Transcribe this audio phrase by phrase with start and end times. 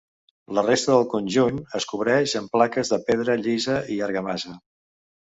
[0.59, 4.61] La resta del conjunt es cobreix amb plaques de pedra llisa i argamassa.